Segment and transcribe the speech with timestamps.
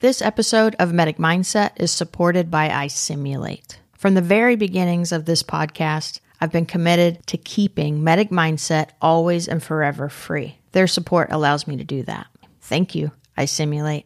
[0.00, 3.76] This episode of Medic Mindset is supported by iSimulate.
[3.96, 9.48] From the very beginnings of this podcast, I've been committed to keeping Medic Mindset always
[9.48, 10.58] and forever free.
[10.72, 12.26] Their support allows me to do that.
[12.60, 14.04] Thank you, iSimulate.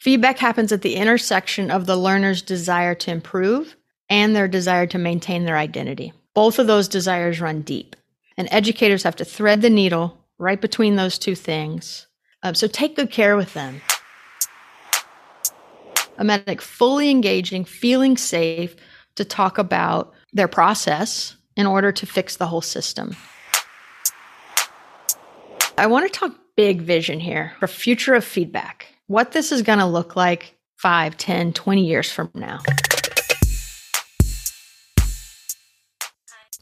[0.00, 3.76] Feedback happens at the intersection of the learner's desire to improve
[4.10, 6.12] and their desire to maintain their identity.
[6.34, 7.94] Both of those desires run deep,
[8.36, 12.07] and educators have to thread the needle right between those two things
[12.42, 13.80] um, so take good care with them.
[16.18, 18.74] A medic fully engaging, feeling safe
[19.16, 23.16] to talk about their process in order to fix the whole system.
[25.76, 28.86] I want to talk big vision here for future of feedback.
[29.06, 32.58] What this is going to look like 5, 10, 20 years from now.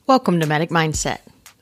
[0.06, 1.18] Welcome to Medic Mindset.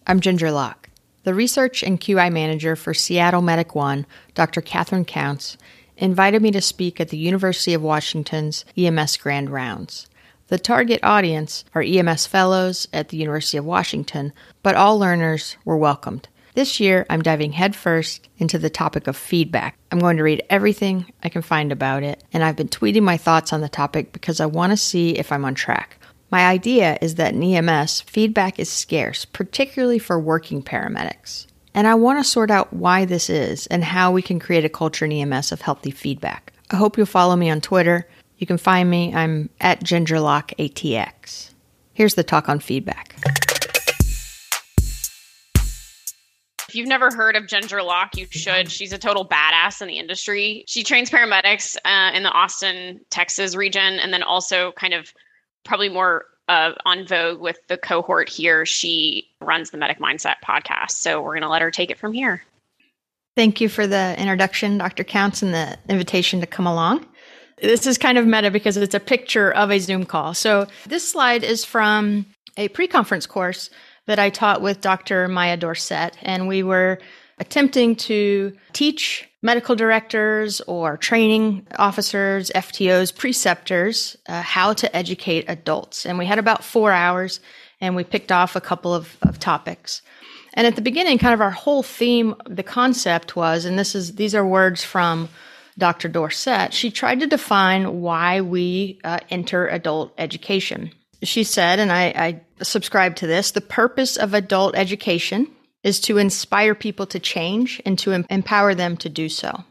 [0.06, 0.84] I'm Ginger Locke.
[1.24, 4.60] The research and QI manager for Seattle Medic One, Dr.
[4.60, 5.56] Catherine Counts,
[5.97, 10.06] invited me to speak at the University of Washington's EMS Grand Rounds.
[10.48, 15.78] The target audience are EMS fellows at the University of Washington, but all learners were
[15.78, 16.28] welcomed.
[16.52, 19.78] This year, I'm diving headfirst into the topic of feedback.
[19.91, 23.17] I'm going to read everything I can find about it, and I've been tweeting my
[23.17, 25.98] thoughts on the topic because I want to see if I'm on track.
[26.34, 31.46] My idea is that in EMS, feedback is scarce, particularly for working paramedics.
[31.74, 34.68] And I want to sort out why this is and how we can create a
[34.68, 36.52] culture in EMS of healthy feedback.
[36.72, 38.08] I hope you'll follow me on Twitter.
[38.38, 41.50] You can find me, I'm at GingerLockeATX.
[41.92, 43.14] Here's the talk on feedback.
[46.68, 48.72] If you've never heard of Ginger Locke, you should.
[48.72, 50.64] She's a total badass in the industry.
[50.66, 55.14] She trains paramedics uh, in the Austin, Texas region, and then also kind of
[55.65, 58.67] probably more uh, on vogue with the cohort here.
[58.67, 60.93] She runs the Medic Mindset podcast.
[60.93, 62.45] So we're going to let her take it from here.
[63.37, 65.03] Thank you for the introduction, Dr.
[65.03, 67.07] Counts, and the invitation to come along.
[67.61, 70.35] This is kind of meta because it's a picture of a Zoom call.
[70.35, 72.27] So this slide is from
[72.57, 73.70] a pre conference course
[74.07, 75.29] that I taught with Dr.
[75.29, 76.98] Maia Dorsett, and we were
[77.39, 86.06] attempting to teach medical directors or training officers, FTOs, preceptors, uh, how to educate adults.
[86.06, 87.40] And we had about four hours
[87.80, 90.00] and we picked off a couple of, of topics.
[90.55, 94.14] And at the beginning, kind of our whole theme, the concept was, and this is,
[94.14, 95.28] these are words from
[95.77, 96.08] Dr.
[96.08, 100.92] Dorsett, She tried to define why we uh, enter adult education.
[101.23, 105.48] She said, and I, I subscribe to this, the purpose of adult education
[105.84, 109.62] is to inspire people to change and to em- empower them to do so.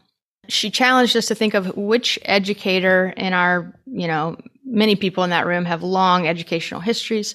[0.48, 5.30] She challenged us to think of which educator in our, you know, many people in
[5.30, 7.34] that room have long educational histories,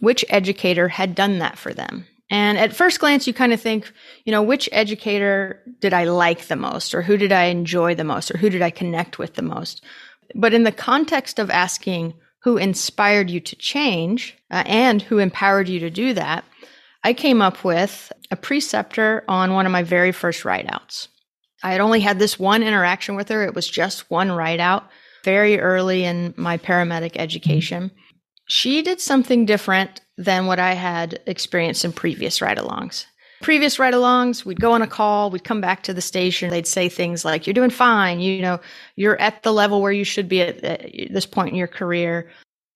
[0.00, 2.06] which educator had done that for them.
[2.30, 3.92] And at first glance, you kind of think,
[4.24, 8.04] you know, which educator did I like the most, or who did I enjoy the
[8.04, 9.82] most, or who did I connect with the most?
[10.34, 15.68] But in the context of asking who inspired you to change uh, and who empowered
[15.68, 16.44] you to do that,
[17.02, 21.08] I came up with a preceptor on one of my very first write outs.
[21.62, 23.42] I had only had this one interaction with her.
[23.42, 24.88] It was just one write out
[25.24, 27.90] very early in my paramedic education.
[28.46, 33.06] She did something different than what I had experienced in previous ride alongs.
[33.42, 36.66] Previous ride alongs, we'd go on a call, we'd come back to the station, they'd
[36.66, 38.60] say things like, You're doing fine, you know,
[38.96, 42.30] you're at the level where you should be at, at this point in your career.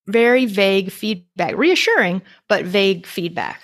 [0.06, 3.61] Very vague feedback, reassuring, but vague feedback.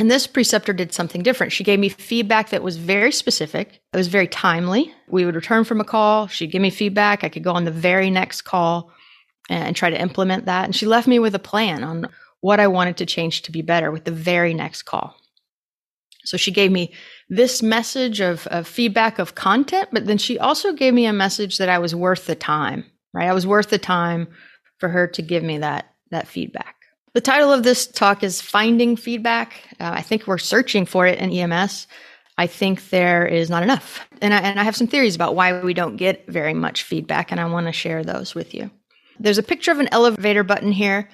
[0.00, 1.52] And this preceptor did something different.
[1.52, 3.82] She gave me feedback that was very specific.
[3.92, 4.94] It was very timely.
[5.08, 6.26] We would return from a call.
[6.26, 7.22] She'd give me feedback.
[7.22, 8.90] I could go on the very next call
[9.50, 10.64] and try to implement that.
[10.64, 12.08] And she left me with a plan on
[12.40, 15.16] what I wanted to change to be better with the very next call.
[16.24, 16.94] So she gave me
[17.28, 21.58] this message of, of feedback of content, but then she also gave me a message
[21.58, 23.28] that I was worth the time, right?
[23.28, 24.28] I was worth the time
[24.78, 26.79] for her to give me that, that feedback.
[27.12, 29.64] The title of this talk is Finding Feedback.
[29.80, 31.88] Uh, I think we're searching for it in EMS.
[32.38, 34.06] I think there is not enough.
[34.22, 37.32] And I, and I have some theories about why we don't get very much feedback,
[37.32, 38.70] and I want to share those with you.
[39.18, 41.08] There's a picture of an elevator button here.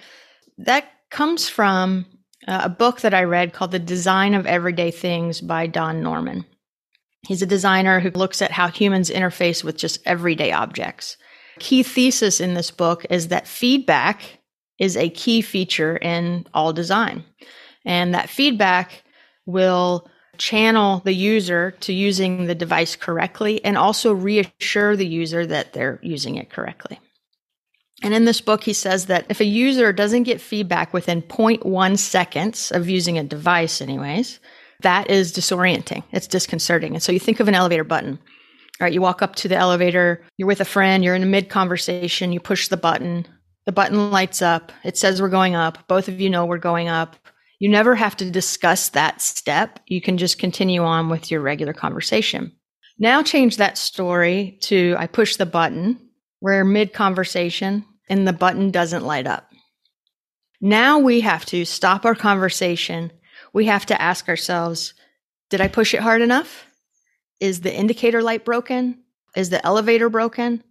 [0.58, 2.04] That comes from
[2.46, 6.44] uh, a book that I read called The Design of Everyday Things by Don Norman.
[7.26, 11.16] He's a designer who looks at how humans interface with just everyday objects.
[11.58, 14.35] Key thesis in this book is that feedback
[14.78, 17.24] is a key feature in all design.
[17.84, 19.04] And that feedback
[19.46, 20.08] will
[20.38, 25.98] channel the user to using the device correctly and also reassure the user that they're
[26.02, 27.00] using it correctly.
[28.02, 31.98] And in this book, he says that if a user doesn't get feedback within 0.1
[31.98, 34.38] seconds of using a device, anyways,
[34.82, 36.02] that is disorienting.
[36.12, 36.92] It's disconcerting.
[36.92, 38.18] And so you think of an elevator button.
[38.80, 41.48] right, you walk up to the elevator, you're with a friend, you're in a mid
[41.48, 43.26] conversation, you push the button,
[43.66, 45.86] the button lights up, it says we're going up.
[45.88, 47.16] Both of you know we're going up.
[47.58, 49.80] You never have to discuss that step.
[49.86, 52.52] You can just continue on with your regular conversation.
[52.98, 56.00] Now change that story to I push the button,
[56.40, 59.50] we're mid conversation, and the button doesn't light up.
[60.60, 63.10] Now we have to stop our conversation.
[63.52, 64.94] We have to ask ourselves,
[65.50, 66.66] did I push it hard enough?
[67.40, 69.02] Is the indicator light broken?
[69.34, 70.62] Is the elevator broken?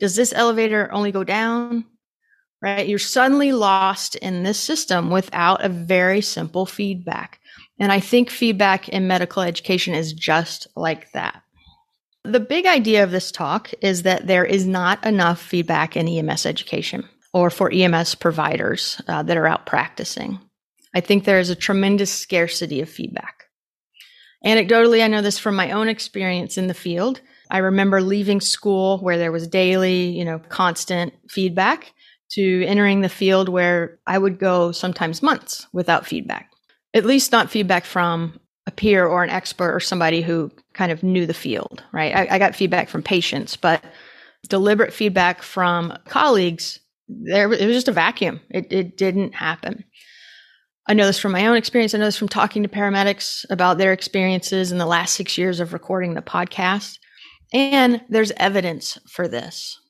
[0.00, 1.84] Does this elevator only go down?
[2.62, 2.88] Right?
[2.88, 7.38] You're suddenly lost in this system without a very simple feedback.
[7.78, 11.42] And I think feedback in medical education is just like that.
[12.24, 16.46] The big idea of this talk is that there is not enough feedback in EMS
[16.46, 20.40] education or for EMS providers uh, that are out practicing.
[20.94, 23.44] I think there is a tremendous scarcity of feedback.
[24.44, 27.20] Anecdotally, I know this from my own experience in the field.
[27.50, 31.92] I remember leaving school where there was daily, you know, constant feedback
[32.30, 36.50] to entering the field where I would go sometimes months without feedback.
[36.94, 41.02] At least not feedback from a peer or an expert or somebody who kind of
[41.02, 42.14] knew the field, right?
[42.14, 43.84] I, I got feedback from patients, but
[44.48, 48.40] deliberate feedback from colleagues, there it was just a vacuum.
[48.50, 49.84] It, it didn't happen.
[50.88, 51.94] I know this from my own experience.
[51.94, 55.58] I know this from talking to paramedics about their experiences in the last six years
[55.58, 56.98] of recording the podcast.
[57.52, 59.80] And there's evidence for this.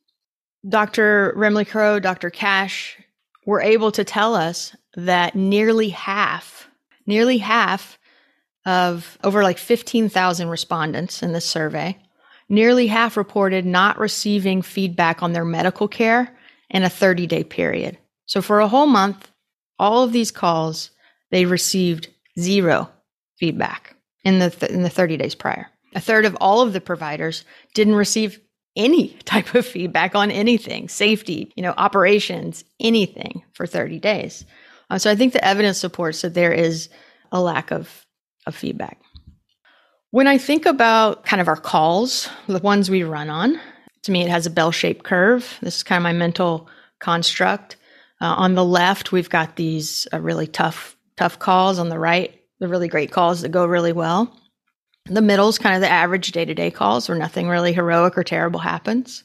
[0.69, 1.33] Dr.
[1.37, 2.31] Remle Crowe, Dr.
[2.31, 2.99] Cash
[3.45, 6.69] were able to tell us that nearly half,
[7.07, 7.99] nearly half
[8.65, 11.97] of over like 15,000 respondents in this survey,
[12.49, 16.37] nearly half reported not receiving feedback on their medical care
[16.69, 17.97] in a 30 day period.
[18.25, 19.31] So for a whole month,
[19.79, 20.91] all of these calls,
[21.31, 22.09] they received
[22.39, 22.91] zero
[23.39, 25.69] feedback in the, th- in the 30 days prior.
[25.95, 28.41] A third of all of the providers didn't receive
[28.77, 34.45] any type of feedback on anything, safety, you know, operations, anything for 30 days.
[34.91, 36.89] Uh, so I think the evidence supports that there is
[37.33, 38.07] a lack of,
[38.47, 39.01] of feedback.
[40.11, 43.61] When I think about kind of our calls, the ones we run on,
[44.05, 45.59] to me, it has a bell shaped curve.
[45.61, 46.69] This is kind of my mental
[47.01, 47.77] construct.
[48.21, 51.79] Uh, on the left, we've got these uh, really tough, tough calls.
[51.79, 54.35] On the right, the really great calls that go really well.
[55.09, 58.19] The middle is kind of the average day to day calls where nothing really heroic
[58.19, 59.25] or terrible happens.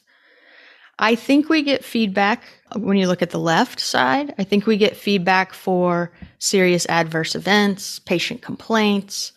[0.98, 2.44] I think we get feedback
[2.76, 4.34] when you look at the left side.
[4.38, 9.32] I think we get feedback for serious adverse events, patient complaints,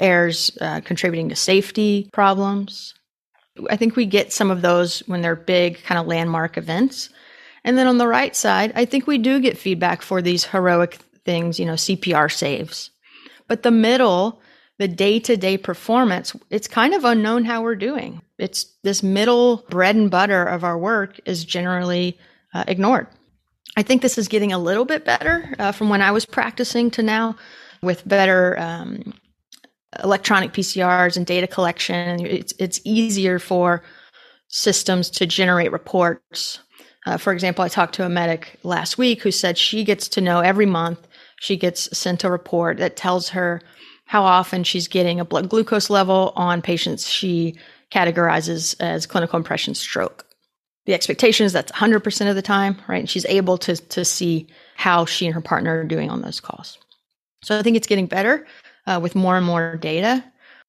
[0.00, 2.94] errors uh, contributing to safety problems.
[3.70, 7.08] I think we get some of those when they're big, kind of landmark events.
[7.64, 10.98] And then on the right side, I think we do get feedback for these heroic
[11.24, 12.90] things, you know, CPR saves.
[13.48, 14.40] But the middle,
[14.78, 18.20] the day to day performance, it's kind of unknown how we're doing.
[18.38, 22.18] It's this middle bread and butter of our work is generally
[22.52, 23.06] uh, ignored.
[23.76, 26.90] I think this is getting a little bit better uh, from when I was practicing
[26.92, 27.36] to now
[27.82, 29.14] with better um,
[30.02, 32.24] electronic PCRs and data collection.
[32.24, 33.82] It's, it's easier for
[34.48, 36.60] systems to generate reports.
[37.06, 40.20] Uh, for example, I talked to a medic last week who said she gets to
[40.20, 41.06] know every month,
[41.40, 43.60] she gets sent a report that tells her
[44.14, 47.58] how often she's getting a blood glucose level on patients she
[47.90, 50.24] categorizes as clinical impression stroke.
[50.86, 53.00] The expectation is that's 100% of the time, right?
[53.00, 56.38] And she's able to, to see how she and her partner are doing on those
[56.38, 56.78] calls.
[57.42, 58.46] So I think it's getting better
[58.86, 60.24] uh, with more and more data.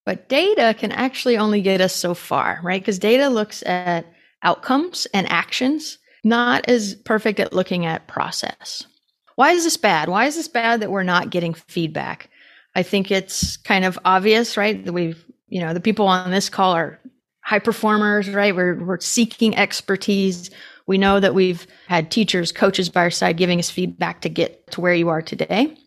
[0.08, 2.82] But data can actually only get us so far, right?
[2.82, 4.08] Because data looks at
[4.42, 8.88] outcomes and actions, not as perfect at looking at process.
[9.36, 10.10] Why is this bad?
[10.10, 12.32] Why is this bad that we're not getting feedback?
[12.76, 14.84] I think it's kind of obvious, right?
[14.84, 17.00] That we've, you know, the people on this call are
[17.42, 18.56] high performers, right?
[18.56, 20.50] We're, we're seeking expertise.
[20.88, 24.72] We know that we've had teachers, coaches by our side giving us feedback to get
[24.72, 25.78] to where you are today.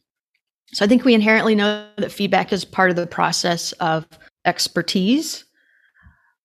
[0.73, 4.07] So I think we inherently know that feedback is part of the process of
[4.45, 5.45] expertise,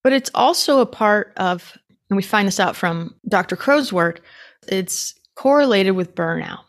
[0.03, 1.77] but it's also a part of,
[2.09, 3.55] and we find this out from Dr.
[3.55, 4.21] Crowe's work,
[4.67, 6.63] it's correlated with burnout.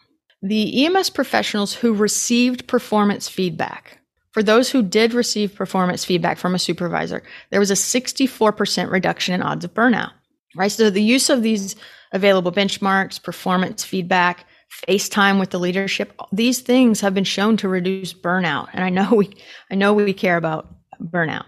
[0.45, 3.99] The EMS professionals who received performance feedback,
[4.33, 9.33] for those who did receive performance feedback from a supervisor, there was a 64% reduction
[9.33, 10.11] in odds of burnout,
[10.55, 10.71] right?
[10.71, 11.77] So the use of these
[12.13, 14.45] available benchmarks, performance feedback,
[14.87, 16.13] FaceTime with the leadership.
[16.31, 18.69] These things have been shown to reduce burnout.
[18.75, 19.35] And I know we,
[19.71, 21.47] I know we care about burnout.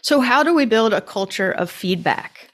[0.00, 2.51] So how do we build a culture of feedback?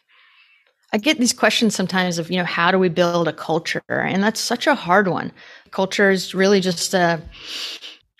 [0.92, 3.82] I get these questions sometimes of, you know, how do we build a culture?
[3.88, 5.32] And that's such a hard one.
[5.70, 7.20] Culture is really just a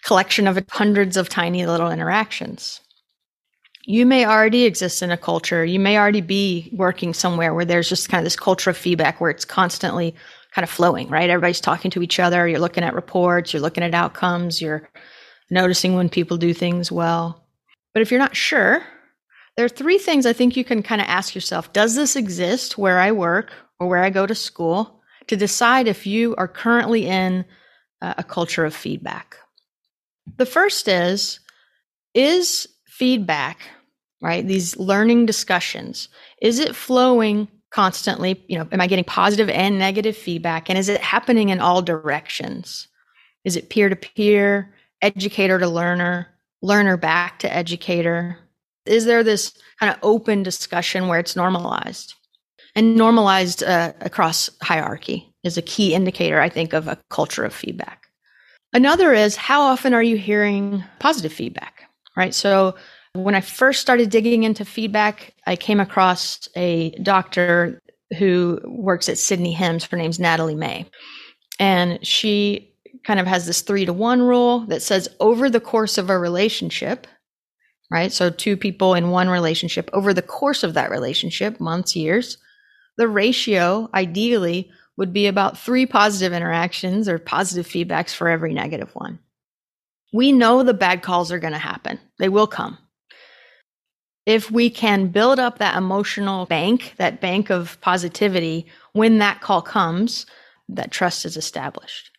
[0.05, 2.81] collection of hundreds of tiny little interactions.
[3.85, 5.65] You may already exist in a culture.
[5.65, 9.19] You may already be working somewhere where there's just kind of this culture of feedback
[9.19, 10.15] where it's constantly
[10.55, 11.31] kind of flowing, right?
[11.31, 12.47] Everybody's talking to each other.
[12.47, 14.87] You're looking at reports, you're looking at outcomes, you're
[15.51, 17.47] noticing when people do things well.
[17.95, 18.83] But if you're not sure,
[19.59, 22.79] there are three things I think you can kind of ask yourself Does this exist
[22.79, 23.51] where I work
[23.81, 27.45] or where I go to school to decide if you are currently in
[28.01, 29.37] a culture of feedback?
[30.37, 31.41] The first is
[32.15, 33.59] Is feedback,
[34.23, 34.47] right?
[34.47, 36.09] These learning discussions,
[36.41, 38.41] is it flowing constantly?
[38.47, 40.69] You know, am I getting positive and negative feedback?
[40.69, 42.87] And is it happening in all directions?
[43.45, 44.73] Is it peer to peer,
[45.03, 46.29] educator to learner,
[46.63, 48.39] learner back to educator?
[48.89, 52.15] Is there this kind of open discussion where it's normalized?
[52.75, 57.55] And normalized uh, across hierarchy is a key indicator, I think, of a culture of
[57.55, 58.07] feedback.
[58.73, 61.85] Another is how often are you hearing positive feedback,
[62.17, 62.35] right?
[62.35, 62.75] So
[63.15, 67.81] when I first started digging into feedback, I came across a doctor
[68.19, 69.87] who works at Sydney HEMS.
[69.87, 70.87] Her name's Natalie May.
[71.59, 72.73] And she
[73.05, 76.19] kind of has this three to one rule that says over the course of a
[76.19, 77.07] relationship,
[77.91, 78.13] right?
[78.13, 82.39] So two people in one relationship, over the course of that relationship, months, years,
[82.97, 88.91] the ratio ideally would be about three positive interactions or positive feedbacks for every negative
[88.95, 89.21] one.
[90.13, 92.01] We know the bad calls are going to happen.
[92.19, 92.79] They will come
[94.29, 99.63] if we can build up that emotional bank, that bank of positivity, when that call
[99.63, 100.27] comes,
[100.69, 102.11] that trust is established.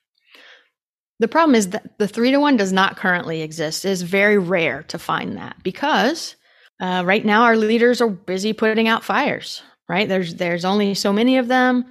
[1.19, 3.85] The problem is that the three to one does not currently exist.
[3.85, 6.35] It is very rare to find that because
[6.79, 9.61] uh, right now our leaders are busy putting out fires.
[9.89, 11.85] Right there's there's only so many of them.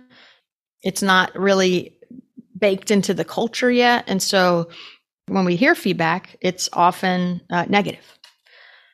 [0.83, 1.97] It's not really
[2.59, 4.69] baked into the culture yet, and so
[5.27, 8.19] when we hear feedback, it's often uh, negative.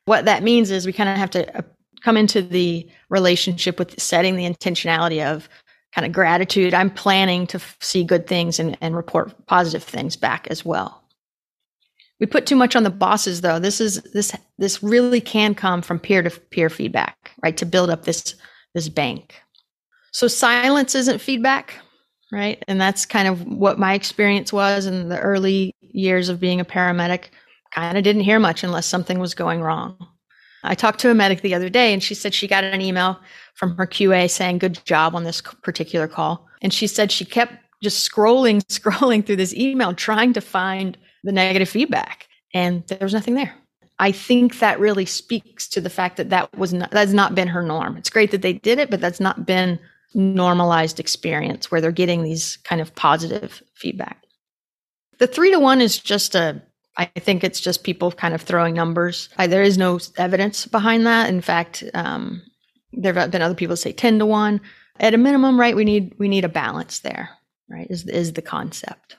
[0.07, 1.63] What that means is we kind of have to uh,
[2.03, 5.49] come into the relationship with setting the intentionality of
[5.95, 6.75] kind of gratitude.
[6.75, 11.03] I'm planning to f- see good things and, and report positive things back as well.
[12.21, 13.59] We put too much on the bosses though.
[13.59, 17.57] This is this this really can come from peer to peer feedback, right?
[17.57, 18.35] To build up this
[18.75, 19.35] this bank.
[20.13, 21.75] So silence isn't feedback,
[22.33, 22.63] right?
[22.69, 26.65] And that's kind of what my experience was in the early years of being a
[26.65, 27.27] paramedic
[27.75, 29.97] kind of didn't hear much unless something was going wrong.
[30.65, 33.21] I talked to a medic the other day and she said she got an email
[33.55, 36.49] from her QA saying, Good job on this particular call.
[36.63, 41.33] And she said she kept just scrolling, scrolling through this email, trying to find the
[41.33, 42.29] negative feedback.
[42.53, 43.55] And there was nothing there.
[43.99, 47.49] I think that really speaks to the fact that that was not, that's not been
[47.49, 47.97] her norm.
[47.97, 49.79] It's great that they did it, but that's not been
[50.15, 54.23] normalized experience where they're getting these kind of positive feedback.
[55.19, 56.61] The three to one is just a
[56.97, 59.29] I think it's just people kind of throwing numbers.
[59.37, 61.29] I, there is no evidence behind that.
[61.29, 62.43] In fact, um,
[62.93, 64.61] there have been other people say ten to one.
[65.01, 65.75] At a minimum, right?
[65.75, 67.31] We need we need a balance there,
[67.69, 67.89] right?
[67.91, 69.17] Is is the concept.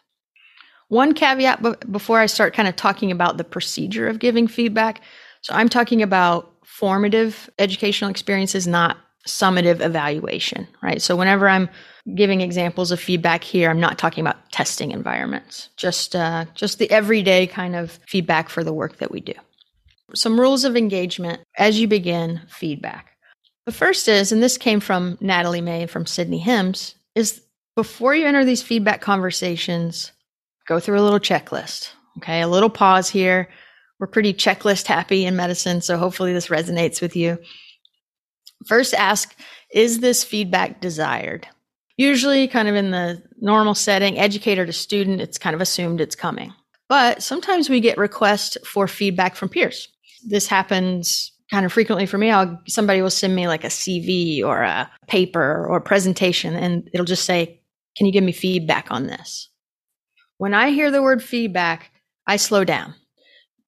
[0.88, 5.02] One caveat b- before I start kind of talking about the procedure of giving feedback.
[5.42, 11.02] So I'm talking about formative educational experiences, not summative evaluation, right?
[11.02, 11.70] So whenever I'm
[12.14, 16.90] giving examples of feedback here, I'm not talking about testing environments, just uh, just the
[16.92, 19.34] everyday kind of feedback for the work that we do.
[20.14, 23.12] Some rules of engagement as you begin feedback.
[23.66, 27.42] The first is, and this came from Natalie May from Sydney HEMS, is
[27.76, 30.12] before you enter these feedback conversations,
[30.68, 31.90] go through a little checklist.
[32.18, 33.50] Okay, a little pause here.
[34.00, 37.40] We're pretty checklist happy in medicine, so hopefully this resonates with you.
[38.68, 39.36] First, ask
[39.72, 41.48] Is this feedback desired?
[41.98, 46.16] Usually, kind of in the normal setting, educator to student, it's kind of assumed it's
[46.16, 46.54] coming.
[46.90, 49.88] But sometimes we get requests for feedback from peers.
[50.28, 52.32] This happens kind of frequently for me.
[52.32, 56.90] I'll, somebody will send me like a CV or a paper or a presentation, and
[56.94, 57.62] it'll just say,
[57.98, 59.50] Can you give me feedback on this?
[60.38, 61.92] When I hear the word feedback,
[62.28, 62.96] I slow down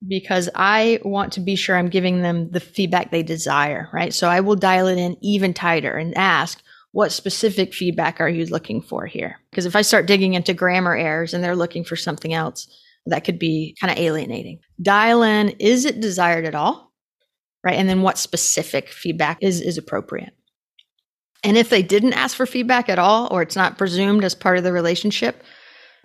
[0.05, 4.13] because I want to be sure I'm giving them the feedback they desire, right?
[4.13, 6.61] So I will dial it in even tighter and ask,
[6.91, 9.39] what specific feedback are you looking for here?
[9.49, 12.67] Because if I start digging into grammar errors and they're looking for something else,
[13.05, 14.59] that could be kind of alienating.
[14.81, 16.91] Dial in, is it desired at all?
[17.63, 17.75] Right?
[17.75, 20.33] And then what specific feedback is, is appropriate?
[21.43, 24.57] And if they didn't ask for feedback at all, or it's not presumed as part
[24.57, 25.43] of the relationship,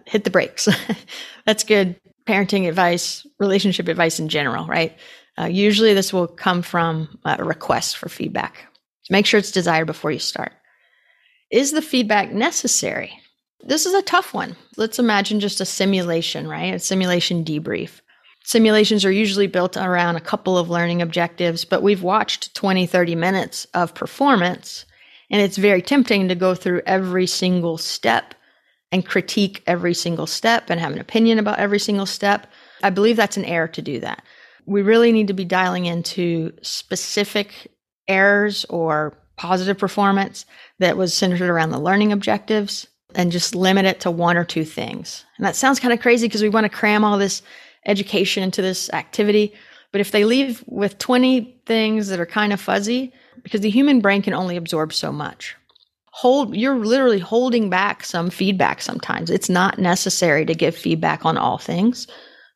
[0.06, 0.68] hit the brakes.
[1.46, 4.96] That's good parenting advice, relationship advice in general, right?
[5.38, 8.66] Uh, usually this will come from a request for feedback.
[9.02, 10.52] So make sure it's desired before you start.
[11.50, 13.18] Is the feedback necessary?
[13.64, 14.56] This is a tough one.
[14.76, 16.74] Let's imagine just a simulation, right?
[16.74, 18.00] A simulation debrief.
[18.44, 23.14] Simulations are usually built around a couple of learning objectives, but we've watched 20, 30
[23.14, 24.84] minutes of performance,
[25.30, 28.34] and it's very tempting to go through every single step
[28.92, 32.46] and critique every single step and have an opinion about every single step.
[32.82, 34.22] I believe that's an error to do that.
[34.66, 37.72] We really need to be dialing into specific
[38.06, 40.44] errors or positive performance
[40.78, 44.64] that was centered around the learning objectives and just limit it to one or two
[44.64, 45.24] things.
[45.36, 47.42] And that sounds kind of crazy because we want to cram all this
[47.86, 49.52] education into this activity.
[49.90, 54.00] But if they leave with 20 things that are kind of fuzzy, because the human
[54.00, 55.56] brain can only absorb so much.
[56.14, 59.30] Hold, you're literally holding back some feedback sometimes.
[59.30, 62.06] It's not necessary to give feedback on all things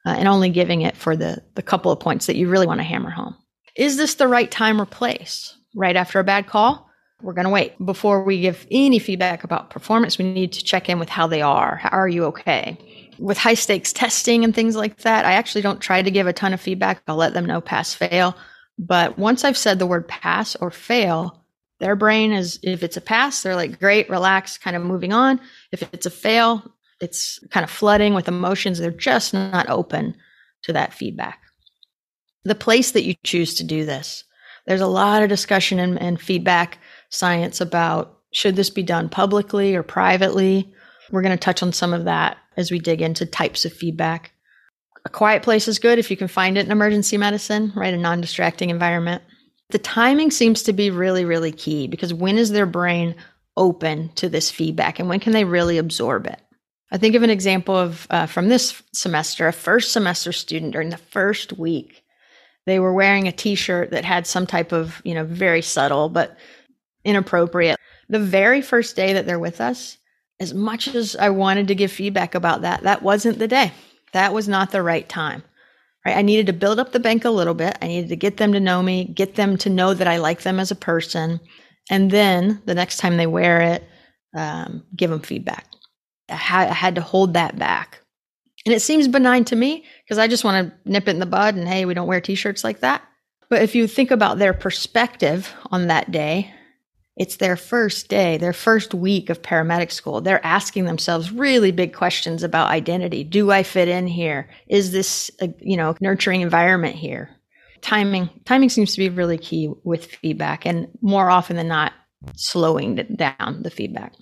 [0.04, 2.80] uh, and only giving it for the, the couple of points that you really want
[2.80, 3.34] to hammer home.
[3.74, 5.56] Is this the right time or place?
[5.74, 6.86] Right after a bad call?
[7.22, 7.74] We're going to wait.
[7.84, 11.40] Before we give any feedback about performance, we need to check in with how they
[11.40, 11.76] are.
[11.76, 12.78] How, are you okay?
[13.18, 16.32] With high stakes testing and things like that, I actually don't try to give a
[16.32, 17.02] ton of feedback.
[17.08, 18.36] I'll let them know pass fail.
[18.78, 21.42] But once I've said the word pass or fail,
[21.78, 25.40] their brain is, if it's a pass, they're like, great, relax, kind of moving on.
[25.72, 26.62] If it's a fail,
[27.00, 28.78] it's kind of flooding with emotions.
[28.78, 30.16] They're just not open
[30.62, 31.40] to that feedback.
[32.44, 34.24] The place that you choose to do this,
[34.66, 36.78] there's a lot of discussion and, and feedback
[37.10, 40.72] science about should this be done publicly or privately.
[41.10, 44.32] We're going to touch on some of that as we dig into types of feedback.
[45.04, 47.94] A quiet place is good if you can find it in emergency medicine, right?
[47.94, 49.22] A non distracting environment.
[49.70, 53.16] The timing seems to be really, really key because when is their brain
[53.56, 56.40] open to this feedback and when can they really absorb it?
[56.90, 60.90] I think of an example of uh, from this semester, a first semester student during
[60.90, 62.04] the first week,
[62.64, 66.36] they were wearing a t-shirt that had some type of, you know, very subtle but
[67.04, 67.78] inappropriate.
[68.08, 69.98] The very first day that they're with us,
[70.38, 73.72] as much as I wanted to give feedback about that, that wasn't the day.
[74.12, 75.42] That was not the right time.
[76.06, 76.16] Right?
[76.16, 77.76] I needed to build up the bank a little bit.
[77.82, 80.42] I needed to get them to know me, get them to know that I like
[80.42, 81.40] them as a person,
[81.90, 83.82] and then the next time they wear it,
[84.36, 85.66] um, give them feedback.
[86.28, 88.02] I had, I had to hold that back.
[88.64, 91.26] And it seems benign to me because I just want to nip it in the
[91.26, 93.02] bud and hey, we don't wear t shirts like that.
[93.50, 96.54] But if you think about their perspective on that day,
[97.16, 100.20] it's their first day, their first week of paramedic school.
[100.20, 103.24] They're asking themselves really big questions about identity.
[103.24, 104.50] Do I fit in here?
[104.68, 107.30] Is this a, you know, nurturing environment here?
[107.80, 111.92] Timing, timing seems to be really key with feedback and more often than not
[112.34, 114.12] slowing down the feedback.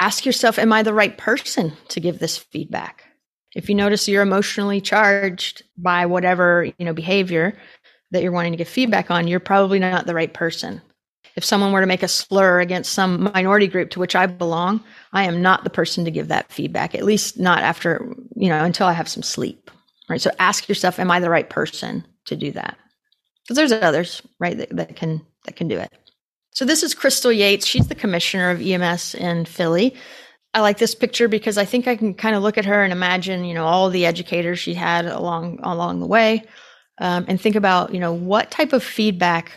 [0.00, 3.04] Ask yourself, am I the right person to give this feedback?
[3.54, 7.56] If you notice you're emotionally charged by whatever, you know, behavior
[8.10, 10.80] that you're wanting to give feedback on, you're probably not the right person.
[11.36, 14.82] If someone were to make a slur against some minority group to which I belong,
[15.12, 18.64] I am not the person to give that feedback, at least not after, you know,
[18.64, 19.70] until I have some sleep.
[20.08, 20.20] Right.
[20.20, 22.76] So ask yourself, am I the right person to do that?
[23.44, 25.92] Because there's others, right, that, that can that can do it.
[26.52, 27.64] So this is Crystal Yates.
[27.64, 29.94] She's the commissioner of EMS in Philly.
[30.52, 32.92] I like this picture because I think I can kind of look at her and
[32.92, 36.42] imagine, you know, all the educators she had along along the way,
[36.98, 39.52] um, and think about, you know, what type of feedback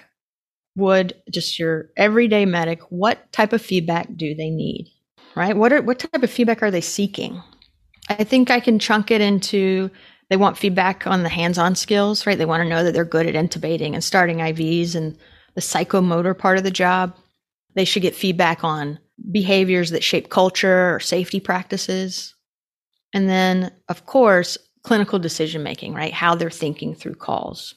[0.75, 4.91] would just your everyday medic, what type of feedback do they need?
[5.35, 5.55] Right?
[5.55, 7.41] What are what type of feedback are they seeking?
[8.09, 9.89] I think I can chunk it into
[10.29, 12.37] they want feedback on the hands-on skills, right?
[12.37, 15.17] They want to know that they're good at intubating and starting IVs and
[15.55, 17.15] the psychomotor part of the job.
[17.75, 18.99] They should get feedback on
[19.31, 22.33] behaviors that shape culture or safety practices.
[23.13, 26.13] And then, of course, clinical decision making, right?
[26.13, 27.75] How they're thinking through calls.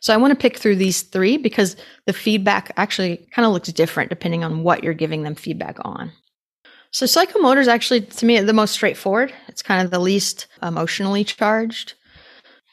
[0.00, 3.72] So I want to pick through these three because the feedback actually kind of looks
[3.72, 6.12] different depending on what you're giving them feedback on.
[6.90, 9.32] So psychomotor is actually, to me, the most straightforward.
[9.46, 11.94] It's kind of the least emotionally charged.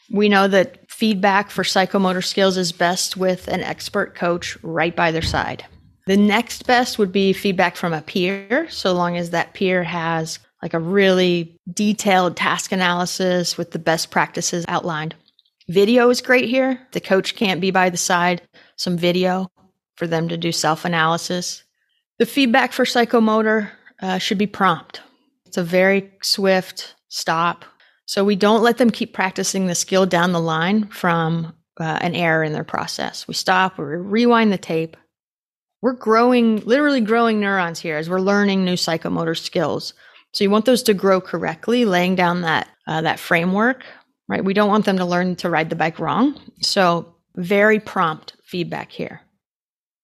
[0.09, 5.11] We know that feedback for psychomotor skills is best with an expert coach right by
[5.11, 5.65] their side.
[6.05, 10.39] The next best would be feedback from a peer, so long as that peer has
[10.61, 15.15] like a really detailed task analysis with the best practices outlined.
[15.67, 16.79] Video is great here.
[16.91, 18.41] The coach can't be by the side,
[18.75, 19.49] some video
[19.95, 21.63] for them to do self analysis.
[22.19, 25.01] The feedback for psychomotor uh, should be prompt.
[25.45, 27.65] It's a very swift stop.
[28.05, 32.13] So we don't let them keep practicing the skill down the line from uh, an
[32.13, 33.27] error in their process.
[33.27, 34.95] We stop, we rewind the tape.
[35.81, 39.93] We're growing, literally growing neurons here as we're learning new psychomotor skills.
[40.33, 43.83] So you want those to grow correctly, laying down that uh, that framework
[44.27, 44.43] right?
[44.43, 46.39] We don't want them to learn to ride the bike wrong.
[46.61, 49.21] So, very prompt feedback here.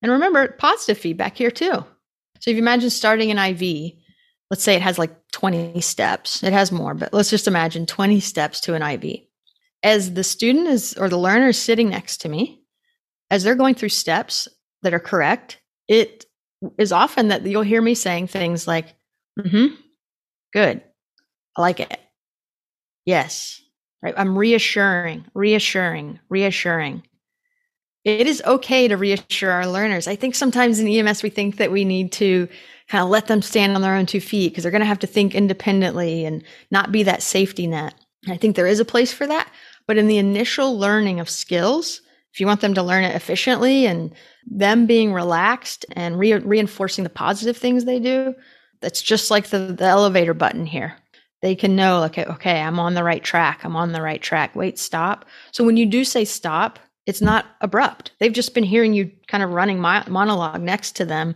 [0.02, 1.72] And remember, positive feedback here too.
[2.40, 3.94] So, if you imagine starting an IV,
[4.50, 8.20] let's say it has like 20 steps, it has more, but let's just imagine 20
[8.20, 9.22] steps to an IV.
[9.84, 12.62] as the student is or the learner is sitting next to me,
[13.30, 14.48] as they're going through steps
[14.84, 16.26] that are correct, it
[16.78, 18.94] is often that you'll hear me saying things like,
[19.40, 19.74] mm-hmm,
[20.54, 20.84] good.
[21.58, 22.00] I like it.
[23.06, 23.61] Yes.
[24.02, 24.16] Right.
[24.18, 27.04] I'm reassuring, reassuring, reassuring.
[28.04, 30.08] It is okay to reassure our learners.
[30.08, 32.48] I think sometimes in EMS we think that we need to
[32.90, 35.00] kind of let them stand on their own two feet because they're going to have
[35.00, 37.94] to think independently and not be that safety net.
[38.28, 39.52] I think there is a place for that.
[39.88, 42.02] But in the initial learning of skills,
[42.34, 44.12] if you want them to learn it efficiently and
[44.48, 48.34] them being relaxed and re- reinforcing the positive things they do,
[48.80, 50.96] that's just like the, the elevator button here.
[51.42, 53.62] They can know, okay, okay, I'm on the right track.
[53.64, 54.56] I'm on the right track.
[54.56, 55.26] Wait, stop.
[55.52, 56.78] So when you do say stop,
[57.08, 58.12] it's not abrupt.
[58.20, 61.36] They've just been hearing you kind of running my monologue next to them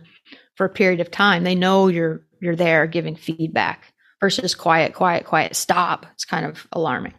[0.54, 1.44] for a period of time.
[1.44, 6.06] They know you're you're there giving feedback versus quiet, quiet, quiet, stop.
[6.14, 7.14] It's kind of alarming.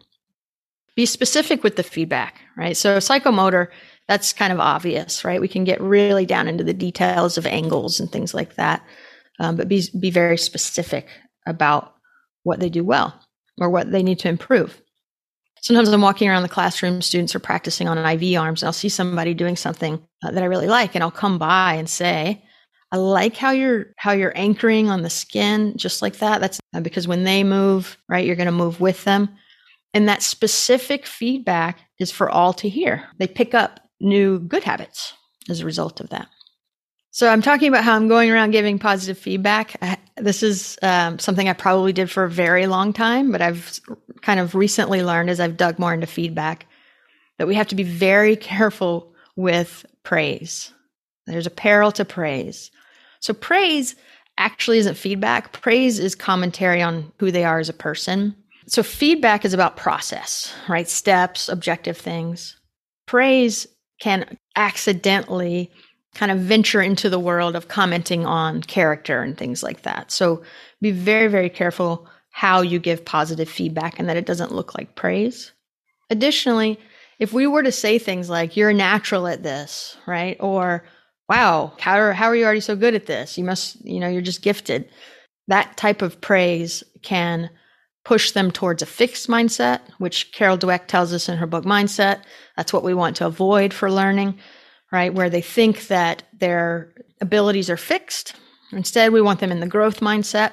[0.96, 2.76] Be specific with the feedback, right?
[2.76, 3.68] So psychomotor,
[4.08, 5.40] that's kind of obvious, right?
[5.40, 8.84] We can get really down into the details of angles and things like that,
[9.38, 11.08] um, but be be very specific
[11.46, 11.94] about
[12.48, 13.14] what they do well
[13.60, 14.80] or what they need to improve.
[15.60, 18.72] Sometimes I'm walking around the classroom, students are practicing on an IV arms, and I'll
[18.72, 22.42] see somebody doing something uh, that I really like, and I'll come by and say,
[22.90, 26.40] I like how you're how you're anchoring on the skin just like that.
[26.40, 29.28] That's uh, because when they move, right, you're going to move with them.
[29.92, 33.04] And that specific feedback is for all to hear.
[33.18, 35.12] They pick up new good habits
[35.50, 36.28] as a result of that.
[37.18, 39.74] So I'm talking about how I'm going around giving positive feedback.
[40.18, 43.80] This is um, something I probably did for a very long time, but I've
[44.22, 46.66] kind of recently learned as I've dug more into feedback
[47.38, 50.72] that we have to be very careful with praise.
[51.26, 52.70] There's a peril to praise.
[53.18, 53.96] So praise
[54.38, 55.52] actually isn't feedback.
[55.52, 58.36] Praise is commentary on who they are as a person.
[58.68, 60.88] So feedback is about process, right?
[60.88, 62.56] Steps, objective things.
[63.06, 63.66] Praise
[64.00, 65.72] can accidentally
[66.18, 70.10] kind of venture into the world of commenting on character and things like that.
[70.10, 70.42] So
[70.82, 74.96] be very, very careful how you give positive feedback and that it doesn't look like
[74.96, 75.52] praise.
[76.10, 76.76] Additionally,
[77.20, 80.36] if we were to say things like, you're natural at this, right?
[80.40, 80.82] Or
[81.28, 83.38] wow, how are, how are you already so good at this?
[83.38, 84.88] You must, you know, you're just gifted.
[85.46, 87.48] That type of praise can
[88.04, 92.22] push them towards a fixed mindset, which Carol Dweck tells us in her book Mindset.
[92.56, 94.40] That's what we want to avoid for learning,
[94.92, 95.12] right?
[95.12, 98.34] Where they think that their abilities are fixed.
[98.72, 100.52] Instead, we want them in the growth mindset,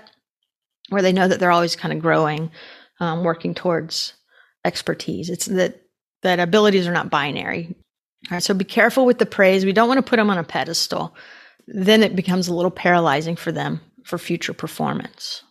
[0.90, 2.52] where they know that they're always kind of growing,
[3.00, 4.14] um, working towards
[4.64, 5.30] expertise.
[5.30, 5.82] It's that
[6.22, 7.76] that abilities are not binary.
[8.32, 9.64] All right, so be careful with the praise.
[9.64, 11.16] We don't want to put them on a pedestal.
[11.68, 15.44] Then it becomes a little paralyzing for them for future performance.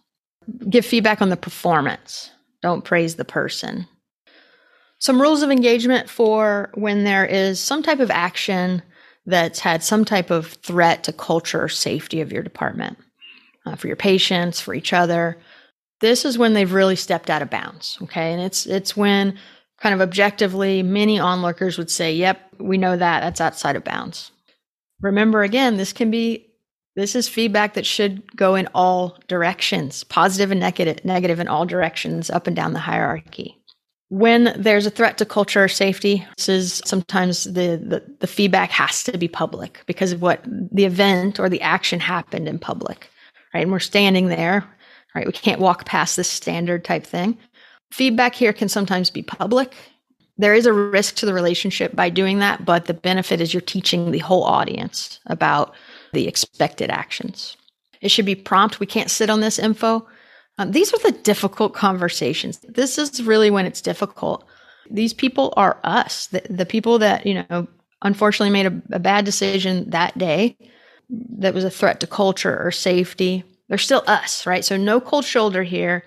[0.68, 2.30] Give feedback on the performance.
[2.62, 3.86] Don't praise the person.
[5.04, 8.82] Some rules of engagement for when there is some type of action
[9.26, 12.96] that's had some type of threat to culture or safety of your department,
[13.66, 15.36] uh, for your patients, for each other.
[16.00, 17.98] This is when they've really stepped out of bounds.
[18.00, 19.36] Okay, and it's it's when
[19.78, 23.20] kind of objectively, many onlookers would say, yep, we know that.
[23.20, 24.30] That's outside of bounds.
[25.02, 26.46] Remember, again, this can be,
[26.96, 31.66] this is feedback that should go in all directions, positive and negative, negative in all
[31.66, 33.60] directions, up and down the hierarchy.
[34.14, 38.70] When there's a threat to culture or safety, this is sometimes the, the, the feedback
[38.70, 43.10] has to be public because of what the event or the action happened in public,
[43.52, 43.62] right?
[43.62, 44.64] And we're standing there,
[45.16, 45.26] right?
[45.26, 47.36] We can't walk past this standard type thing.
[47.90, 49.74] Feedback here can sometimes be public.
[50.38, 53.60] There is a risk to the relationship by doing that, but the benefit is you're
[53.62, 55.74] teaching the whole audience about
[56.12, 57.56] the expected actions.
[58.00, 58.78] It should be prompt.
[58.78, 60.06] We can't sit on this info.
[60.58, 62.58] Um, these are the difficult conversations.
[62.60, 64.44] This is really when it's difficult.
[64.90, 67.66] These people are us, the, the people that, you know,
[68.02, 70.56] unfortunately made a, a bad decision that day
[71.38, 73.42] that was a threat to culture or safety.
[73.68, 74.64] They're still us, right?
[74.64, 76.04] So no cold shoulder here.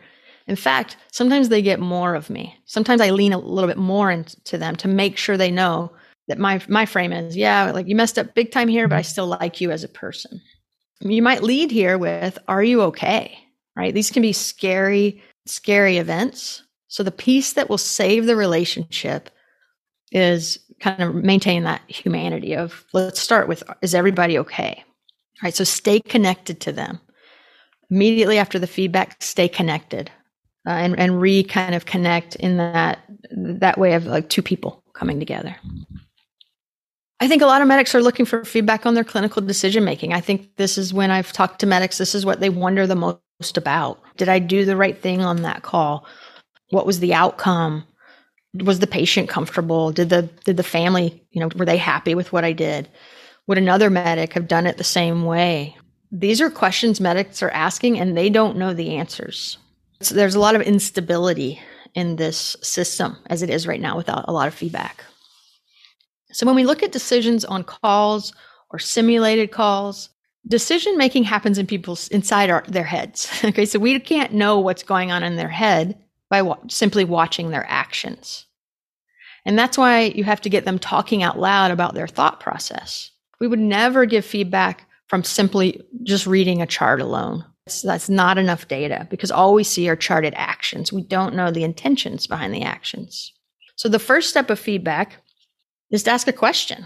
[0.48, 2.56] In fact, sometimes they get more of me.
[2.66, 5.92] Sometimes I lean a little bit more into them to make sure they know
[6.28, 9.02] that my my frame is, yeah, like you messed up big time here, but I
[9.02, 10.42] still like you as a person.
[11.02, 13.38] You might lead here with, are you okay?
[13.78, 13.94] Right?
[13.94, 16.64] These can be scary, scary events.
[16.88, 19.30] So the piece that will save the relationship
[20.12, 24.84] is kind of maintain that humanity of let's start with is everybody okay?
[25.44, 25.54] Right?
[25.54, 27.00] So stay connected to them.
[27.92, 30.12] Immediately after the feedback, stay connected
[30.68, 33.00] uh, and and re kind of connect in that
[33.32, 35.56] that way of like two people coming together.
[37.20, 40.14] I think a lot of medics are looking for feedback on their clinical decision making.
[40.14, 42.96] I think this is when I've talked to medics, this is what they wonder the
[42.96, 44.00] most about.
[44.18, 46.06] Did I do the right thing on that call?
[46.70, 47.86] What was the outcome?
[48.54, 49.92] Was the patient comfortable?
[49.92, 52.88] Did the did the family, you know, were they happy with what I did?
[53.48, 55.76] Would another medic have done it the same way?
[56.12, 59.58] These are questions medics are asking and they don't know the answers.
[60.02, 61.60] So there's a lot of instability
[61.96, 65.04] in this system as it is right now without a lot of feedback.
[66.32, 68.34] So when we look at decisions on calls
[68.70, 70.10] or simulated calls,
[70.48, 73.30] decision making happens in people's inside our, their heads.
[73.44, 75.98] okay, so we can't know what's going on in their head
[76.30, 78.46] by wa- simply watching their actions.
[79.46, 83.12] And that's why you have to get them talking out loud about their thought process.
[83.40, 87.46] We would never give feedback from simply just reading a chart alone.
[87.66, 90.92] That's, that's not enough data because all we see are charted actions.
[90.92, 93.32] We don't know the intentions behind the actions.
[93.76, 95.22] So the first step of feedback
[95.92, 96.86] to ask a question.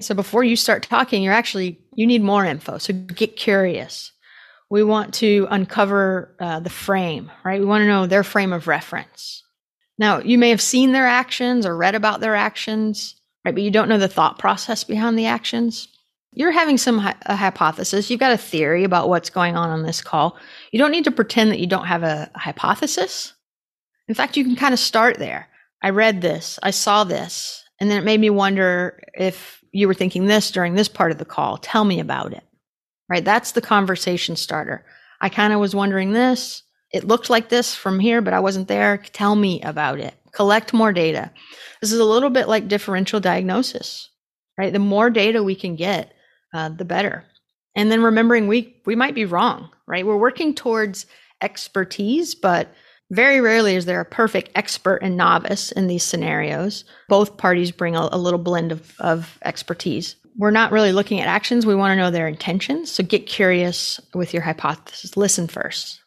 [0.00, 2.78] So before you start talking, you're actually, you need more info.
[2.78, 4.12] So get curious.
[4.70, 7.60] We want to uncover uh, the frame, right?
[7.60, 9.44] We want to know their frame of reference.
[9.98, 13.54] Now, you may have seen their actions or read about their actions, right?
[13.54, 15.88] But you don't know the thought process behind the actions.
[16.34, 18.10] You're having some a hypothesis.
[18.10, 20.38] You've got a theory about what's going on on this call.
[20.72, 23.34] You don't need to pretend that you don't have a, a hypothesis.
[24.08, 25.48] In fact, you can kind of start there.
[25.82, 26.58] I read this.
[26.62, 27.62] I saw this.
[27.82, 31.18] And then it made me wonder if you were thinking this during this part of
[31.18, 31.58] the call.
[31.58, 32.44] Tell me about it.
[33.08, 33.24] Right?
[33.24, 34.86] That's the conversation starter.
[35.20, 36.62] I kind of was wondering this.
[36.92, 38.98] It looked like this from here, but I wasn't there.
[38.98, 40.14] Tell me about it.
[40.30, 41.32] Collect more data.
[41.80, 44.10] This is a little bit like differential diagnosis,
[44.56, 44.72] right?
[44.72, 46.12] The more data we can get,
[46.54, 47.24] uh, the better.
[47.74, 50.06] And then remembering we we might be wrong, right?
[50.06, 51.06] We're working towards
[51.42, 52.72] expertise, but
[53.12, 56.84] very rarely is there a perfect expert and novice in these scenarios.
[57.10, 60.16] Both parties bring a, a little blend of, of expertise.
[60.38, 61.66] We're not really looking at actions.
[61.66, 62.90] We want to know their intentions.
[62.90, 65.14] So get curious with your hypothesis.
[65.14, 66.00] Listen first.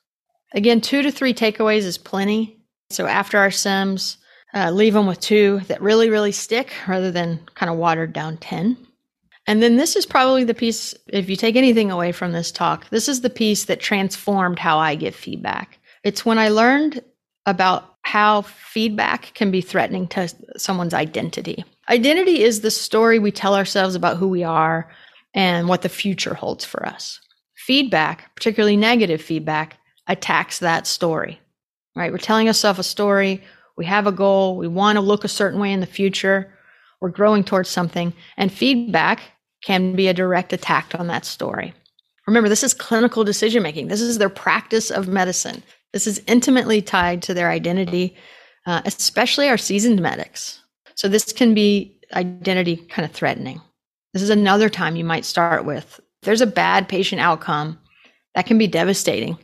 [0.54, 2.60] Again, two to three takeaways is plenty.
[2.90, 4.18] So after our sims,
[4.56, 8.38] uh, leave them with two that really, really stick rather than kind of watered down
[8.38, 8.78] 10.
[9.46, 12.90] And then this is probably the piece, if you take anything away from this talk,
[12.90, 15.78] this is the piece that transformed how I give feedback.
[16.06, 17.04] It's when I learned
[17.48, 21.66] about how feedback can be threatening to someone's identity.
[21.90, 24.88] Identity is the story we tell ourselves about who we are
[25.34, 27.20] and what the future holds for us.
[27.56, 31.42] Feedback, particularly negative feedback, attacks that story,
[31.96, 32.12] right?
[32.12, 33.42] We're telling ourselves a story.
[33.76, 34.58] We have a goal.
[34.58, 36.54] We want to look a certain way in the future.
[37.02, 38.14] We're growing towards something.
[38.38, 39.22] And feedback
[39.64, 41.74] can be a direct attack on that story.
[42.28, 43.88] Remember, this is clinical decision making.
[43.88, 45.64] This is their practice of medicine.
[45.96, 48.18] This is intimately tied to their identity,
[48.66, 50.62] uh, especially our seasoned medics.
[50.94, 53.62] So this can be identity kind of threatening.
[54.12, 57.80] This is another time you might start with there's a bad patient outcome
[58.34, 59.38] that can be devastating,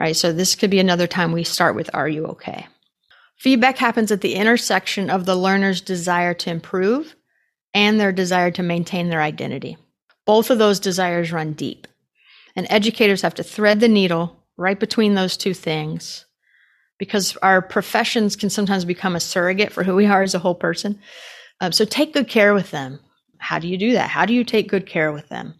[0.00, 0.16] right?
[0.16, 2.66] So this could be another time we start with are you okay?
[3.36, 7.14] Feedback happens at the intersection of the learner's desire to improve
[7.74, 9.76] and their desire to maintain their identity.
[10.24, 11.86] Both of those desires run deep.
[12.56, 16.26] And educators have to thread the needle right between those two things
[16.98, 20.54] because our professions can sometimes become a surrogate for who we are as a whole
[20.54, 21.00] person.
[21.62, 23.00] Um, so take good care with them.
[23.38, 24.10] How do you do that?
[24.10, 25.54] How do you take good care with them?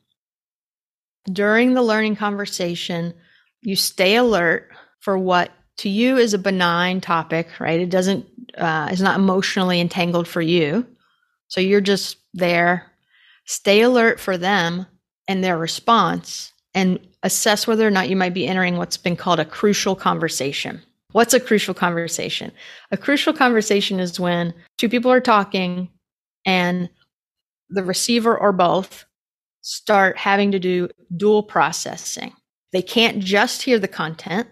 [1.32, 3.14] During the learning conversation,
[3.62, 4.68] you stay alert
[5.00, 7.80] for what to you is a benign topic, right?
[7.80, 8.26] It doesn't,
[8.58, 10.86] uh, is not emotionally entangled for you.
[11.48, 12.92] So you're just there.
[13.46, 14.84] Stay alert for them
[15.26, 19.40] and their response and assess whether or not you might be entering what's been called
[19.40, 20.82] a crucial conversation.
[21.12, 22.52] What's a crucial conversation?
[22.92, 25.88] A crucial conversation is when two people are talking
[26.46, 26.88] and
[27.68, 29.04] the receiver or both
[29.62, 32.32] start having to do dual processing.
[32.72, 34.48] They can't just hear the content,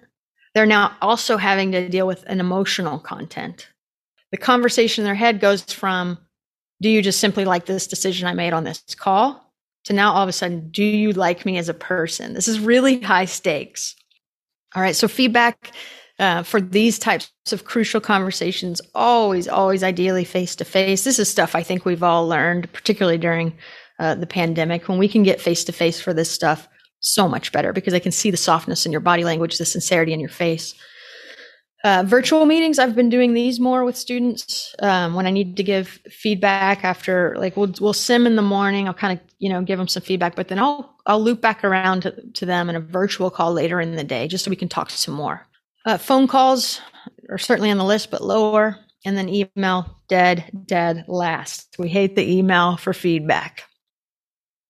[0.55, 3.69] they're now also having to deal with an emotional content.
[4.33, 6.19] The conversation in their head goes from,
[6.83, 9.48] Do you just simply like this decision I made on this call?
[9.85, 12.35] To now all of a sudden, do you like me as a person?
[12.35, 13.95] This is really high stakes.
[14.75, 14.97] All right.
[14.97, 15.73] So feedback
[16.19, 21.05] uh, for these types of crucial conversations, always, always ideally face to face.
[21.05, 23.57] This is stuff I think we've all learned, particularly during
[23.99, 26.69] uh, the pandemic, when we can get face to face for this stuff
[27.01, 30.13] so much better because I can see the softness in your body language, the sincerity
[30.13, 30.75] in your face.
[31.85, 35.63] Uh, virtual meetings, I've been doing these more with students um, when I need to
[35.63, 38.89] give feedback after, like we'll we'll sim in the morning.
[38.89, 41.63] I'll kind of you know give them some feedback, but then I'll I'll loop back
[41.63, 44.57] around to, to them in a virtual call later in the day, just so we
[44.57, 45.47] can talk some more.
[45.87, 46.81] Uh, phone calls
[47.29, 51.77] are certainly on the list, but lower, and then email dead dead last.
[51.79, 53.68] We hate the email for feedback.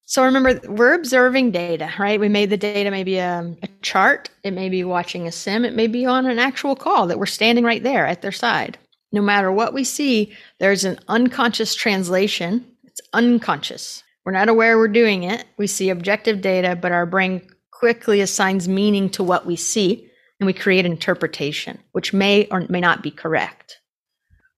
[0.09, 2.19] So remember, we're observing data, right?
[2.19, 4.31] We made the data maybe a, um, a, chart.
[4.43, 5.67] It may be watching a sim.
[5.67, 8.79] It may be on an actual call that we're standing right there at their side.
[9.13, 12.65] No matter what we see, there's an unconscious translation.
[12.85, 14.03] It's unconscious.
[14.25, 15.45] We're not aware we're doing it.
[15.59, 20.09] We see objective data, but our brain quickly assigns meaning to what we see,
[20.41, 23.79] and we create interpretation, which may or may not be correct,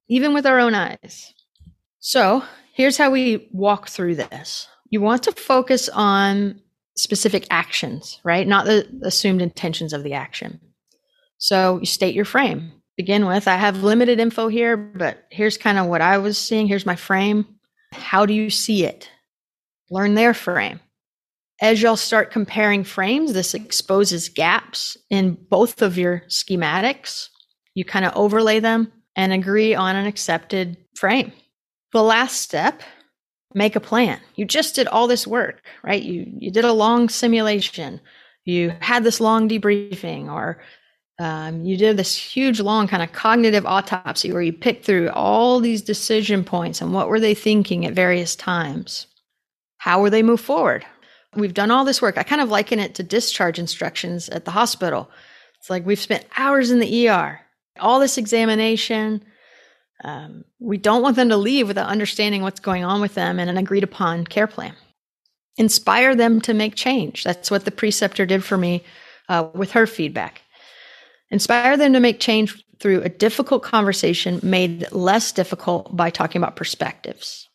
[0.08, 1.34] even with our own eyes.
[1.98, 4.68] So, here's how we walk through this.
[4.90, 6.60] You want to focus on
[6.96, 8.46] specific actions, right?
[8.46, 10.60] Not the assumed intentions of the action.
[11.38, 12.72] So, you state your frame.
[12.96, 16.66] Begin with I have limited info here, but here's kind of what I was seeing.
[16.66, 17.46] Here's my frame.
[17.92, 19.08] How do you see it?
[19.90, 20.80] learn their frame.
[21.60, 27.28] As y'all start comparing frames, this exposes gaps in both of your schematics.
[27.74, 31.32] You kind of overlay them and agree on an accepted frame.
[31.92, 32.82] The last step,
[33.54, 34.20] make a plan.
[34.36, 36.02] You just did all this work, right?
[36.02, 38.00] You you did a long simulation.
[38.44, 40.62] You had this long debriefing or
[41.18, 45.60] um, you did this huge long kind of cognitive autopsy where you picked through all
[45.60, 49.06] these decision points and what were they thinking at various times
[49.80, 50.84] how were they move forward?
[51.34, 52.18] We've done all this work.
[52.18, 55.10] I kind of liken it to discharge instructions at the hospital.
[55.58, 57.40] It's like we've spent hours in the ER,
[57.78, 59.24] all this examination.
[60.02, 63.50] Um, we don't want them to leave without understanding what's going on with them and
[63.50, 64.74] an agreed upon care plan.
[65.56, 67.24] Inspire them to make change.
[67.24, 68.82] That's what the preceptor did for me
[69.28, 70.42] uh, with her feedback.
[71.30, 76.56] Inspire them to make change through a difficult conversation made less difficult by talking about
[76.56, 77.48] perspectives.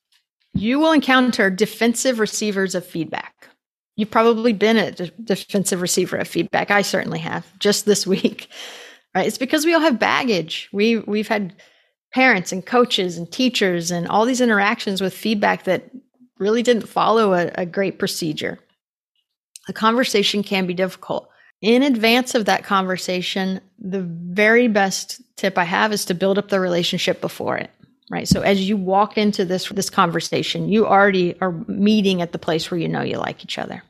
[0.53, 3.49] You will encounter defensive receivers of feedback.
[3.97, 6.69] You've probably been a defensive receiver of feedback.
[6.69, 8.49] I certainly have just this week.
[9.13, 9.27] Right?
[9.27, 10.69] It's because we all have baggage.
[10.71, 11.55] We we've had
[12.13, 15.89] parents and coaches and teachers and all these interactions with feedback that
[16.37, 18.59] really didn't follow a, a great procedure.
[19.67, 21.29] A conversation can be difficult.
[21.61, 26.49] In advance of that conversation, the very best tip I have is to build up
[26.49, 27.71] the relationship before it
[28.09, 28.27] right?
[28.27, 32.69] So as you walk into this this conversation, you already are meeting at the place
[32.69, 33.83] where you know you like each other.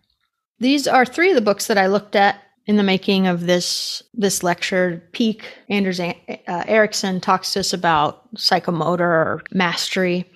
[0.59, 4.01] These are three of the books that I looked at in the making of this
[4.13, 5.03] this lecture.
[5.11, 6.13] Peak Anders uh,
[6.47, 10.29] Ericsson talks to us about psychomotor or mastery.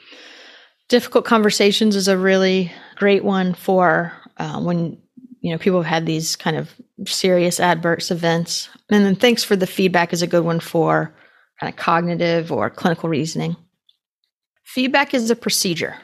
[0.87, 4.97] Difficult conversations is a really great one for uh, when
[5.41, 6.73] you know people have had these kind of
[7.05, 8.69] serious adverse events.
[8.89, 11.13] And then thanks for the feedback is a good one for
[11.59, 13.55] kind of cognitive or clinical reasoning.
[14.63, 15.95] Feedback is a procedure.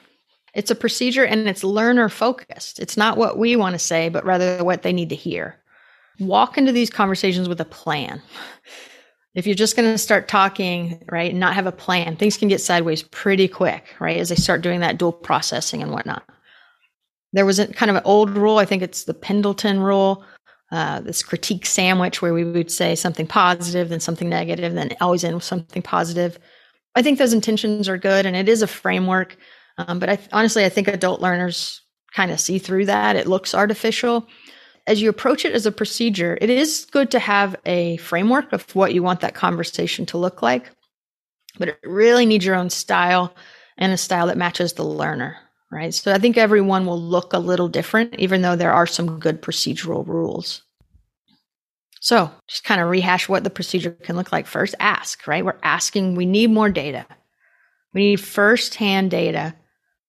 [0.53, 2.79] It's a procedure and it's learner focused.
[2.79, 5.57] It's not what we want to say, but rather what they need to hear.
[6.19, 8.21] Walk into these conversations with a plan.
[9.33, 12.47] If you're just going to start talking, right, and not have a plan, things can
[12.47, 16.23] get sideways pretty quick, right, as they start doing that dual processing and whatnot.
[17.33, 20.23] There was a kind of an old rule, I think it's the Pendleton rule,
[20.71, 25.25] uh, this critique sandwich where we would say something positive, then something negative, then always
[25.25, 26.39] end with something positive.
[26.95, 29.35] I think those intentions are good and it is a framework.
[29.77, 31.81] Um, but I, honestly, I think adult learners
[32.13, 33.17] kind of see through that.
[33.17, 34.27] It looks artificial.
[34.87, 38.69] As you approach it as a procedure, it is good to have a framework of
[38.75, 40.69] what you want that conversation to look like.
[41.57, 43.33] But it really needs your own style
[43.77, 45.37] and a style that matches the learner,
[45.71, 45.93] right?
[45.93, 49.41] So I think everyone will look a little different, even though there are some good
[49.41, 50.61] procedural rules.
[51.99, 54.75] So just kind of rehash what the procedure can look like first.
[54.79, 55.43] Ask, right?
[55.43, 57.07] We're asking, we need more data.
[57.93, 59.55] We need firsthand data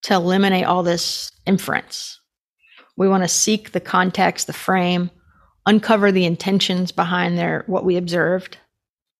[0.02, 2.20] to eliminate all this inference.
[2.96, 5.10] We want to seek the context, the frame,
[5.66, 8.58] uncover the intentions behind their what we observed,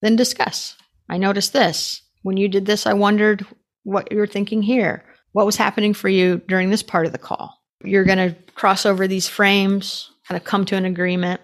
[0.02, 0.76] then discuss.
[1.08, 2.02] I noticed this.
[2.22, 3.46] When you did this, I wondered
[3.84, 5.04] what you were thinking here.
[5.32, 7.60] What was happening for you during this part of the call?
[7.84, 11.40] You're going to cross over these frames, kind of come to an agreement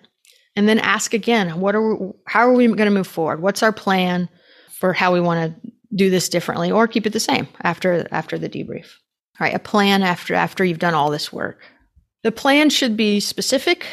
[0.56, 3.62] and then ask again what are we, how are we going to move forward what's
[3.62, 4.28] our plan
[4.70, 8.38] for how we want to do this differently or keep it the same after after
[8.38, 8.96] the debrief
[9.40, 11.64] all right a plan after after you've done all this work
[12.22, 13.86] the plan should be specific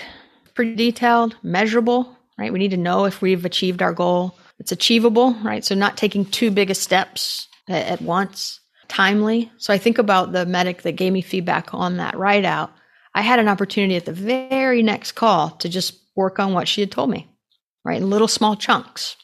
[0.53, 5.33] pretty detailed measurable right we need to know if we've achieved our goal it's achievable
[5.43, 9.97] right so not taking too big of steps at, at once timely so i think
[9.97, 12.71] about the medic that gave me feedback on that write out
[13.13, 16.81] i had an opportunity at the very next call to just work on what she
[16.81, 17.27] had told me,
[17.85, 17.97] right?
[17.97, 19.15] In little small chunks,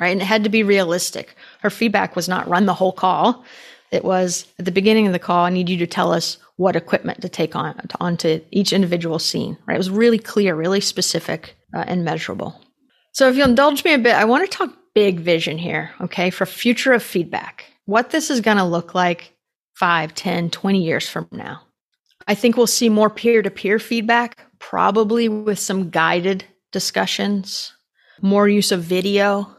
[0.00, 0.12] right?
[0.12, 1.36] And it had to be realistic.
[1.60, 3.44] Her feedback was not run the whole call.
[3.90, 6.76] It was at the beginning of the call, I need you to tell us what
[6.76, 9.74] equipment to take on onto each individual scene, right?
[9.74, 12.60] It was really clear, really specific, uh, and measurable.
[13.12, 16.30] So if you'll indulge me a bit, I want to talk big vision here, okay,
[16.30, 17.66] for future of feedback.
[17.84, 19.36] What this is going to look like
[19.74, 21.60] 5, 10, 20 years from now.
[22.26, 27.74] I think we'll see more peer to peer feedback, probably with some guided discussions,
[28.22, 29.54] more use of video.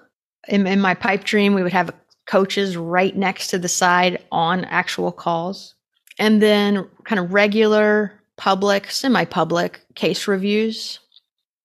[0.47, 1.95] In, in, my pipe dream, we would have
[2.25, 5.75] coaches right next to the side on actual calls.
[6.19, 10.99] And then kind of regular public, semi public case reviews.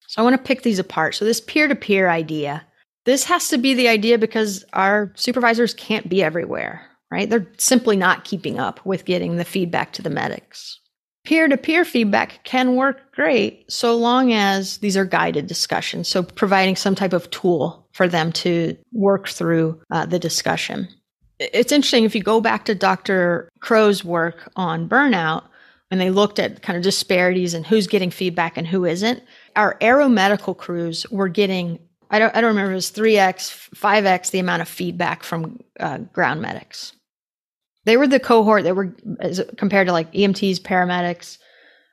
[0.09, 1.15] So I want to pick these apart.
[1.15, 2.65] So, this peer to peer idea,
[3.05, 7.31] this has to be the idea because our supervisors can't be everywhere, right?
[7.31, 10.79] They're simply not keeping up with getting the feedback to the medics.
[11.25, 16.09] Peer to peer feedback can work great so long as these are guided discussions.
[16.09, 20.89] So, providing some type of tool for them to work through uh, the discussion.
[21.53, 23.51] It's interesting if you go back to Dr.
[23.61, 25.45] Crowe's work on burnout,
[25.91, 29.23] and they looked at kind of disparities and who's getting feedback and who isn't.
[29.57, 31.81] Our aeromedical crews were getting,
[32.11, 35.99] I don't, I don't remember, it was 3x, 5x the amount of feedback from uh,
[35.99, 36.95] ground medics.
[37.85, 41.39] They were the cohort that were as compared to like EMTs, paramedics,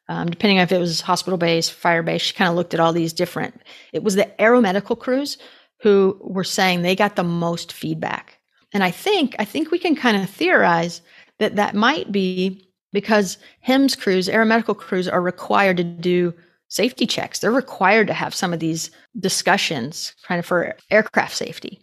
[0.08, 2.26] um, depending on if it was hospital based, fire based.
[2.26, 3.62] She kind of looked at all these different.
[3.92, 5.38] It was the aeromedical crews
[5.82, 8.39] who were saying they got the most feedback.
[8.74, 11.02] And I think I think we can kind of theorize
[11.40, 16.34] that that might be because HEMS crews, aeromedical crews, are required to do
[16.68, 17.40] safety checks.
[17.40, 21.82] They're required to have some of these discussions kind of for aircraft safety.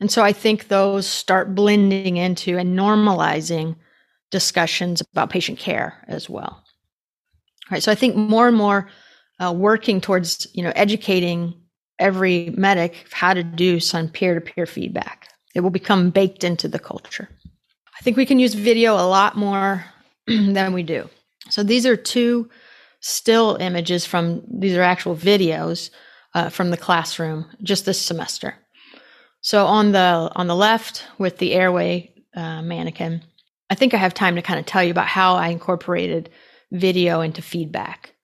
[0.00, 3.74] And so I think those start blending into and normalizing
[4.30, 6.62] discussions about patient care as well.
[7.68, 7.82] All right.
[7.82, 8.88] So I think more and more
[9.40, 11.54] uh, working towards, you know, educating
[11.98, 15.17] every medic how to do some peer-to-peer feedback.
[15.54, 17.28] It will become baked into the culture.
[17.98, 19.84] I think we can use video a lot more
[20.26, 21.08] than we do.
[21.50, 22.48] So these are two
[23.00, 25.90] still images from these are actual videos
[26.34, 28.54] uh, from the classroom just this semester.
[29.40, 33.22] So on the on the left with the airway uh, mannequin,
[33.70, 36.30] I think I have time to kind of tell you about how I incorporated
[36.72, 38.14] video into feedback.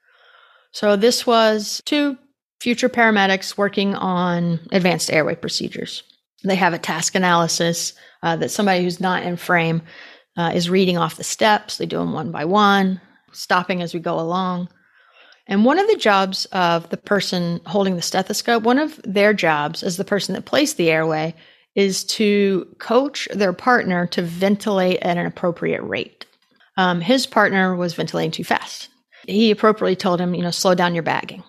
[0.73, 2.19] So this was two
[2.61, 6.03] future paramedics working on advanced airway procedures.
[6.45, 9.83] They have a task analysis uh, that somebody who's not in frame
[10.37, 11.79] uh, is reading off the steps.
[11.79, 13.01] They do them one by one,
[13.33, 14.69] stopping as we go along.
[15.47, 19.83] And one of the jobs of the person holding the stethoscope, one of their jobs
[19.83, 21.35] as the person that placed the airway,
[21.75, 26.27] is to coach their partner to ventilate at an appropriate rate.
[26.77, 28.89] Um, his partner was ventilating too fast.
[29.27, 31.43] He appropriately told him, you know, slow down your bagging.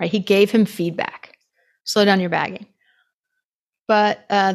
[0.00, 0.10] Right?
[0.10, 1.36] He gave him feedback.
[1.84, 2.66] Slow down your bagging.
[3.92, 4.54] But uh,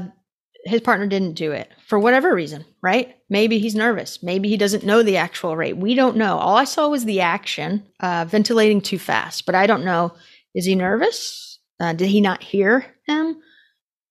[0.66, 3.16] his partner didn't do it for whatever reason, right?
[3.30, 4.24] Maybe he's nervous.
[4.24, 5.78] Maybe he doesn't know the actual rate.
[5.78, 6.40] We don't know.
[6.40, 10.16] All I saw was the action, uh, ventilating too fast, but I don't know.
[10.56, 11.60] Is he nervous?
[11.80, 13.40] Uh, did he not hear him?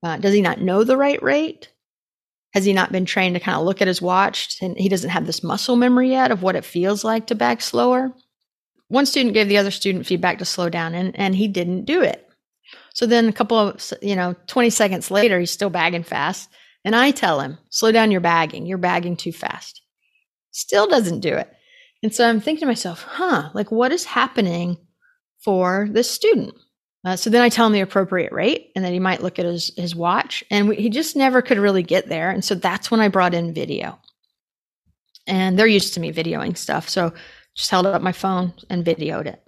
[0.00, 1.72] Uh, does he not know the right rate?
[2.54, 5.10] Has he not been trained to kind of look at his watch and he doesn't
[5.10, 8.14] have this muscle memory yet of what it feels like to bag slower?
[8.86, 12.00] One student gave the other student feedback to slow down and, and he didn't do
[12.00, 12.25] it.
[12.94, 16.48] So then a couple of, you know, 20 seconds later, he's still bagging fast.
[16.84, 18.66] And I tell him, slow down your bagging.
[18.66, 19.82] You're bagging too fast.
[20.52, 21.52] Still doesn't do it.
[22.02, 24.78] And so I'm thinking to myself, huh, like what is happening
[25.40, 26.54] for this student?
[27.04, 29.44] Uh, so then I tell him the appropriate rate and then he might look at
[29.44, 30.42] his, his watch.
[30.50, 32.30] And we, he just never could really get there.
[32.30, 33.98] And so that's when I brought in video.
[35.26, 36.88] And they're used to me videoing stuff.
[36.88, 37.12] So
[37.54, 39.42] just held up my phone and videoed it.